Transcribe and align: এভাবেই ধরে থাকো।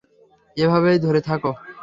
এভাবেই 0.57 0.97
ধরে 0.99 1.21
থাকো। 1.21 1.51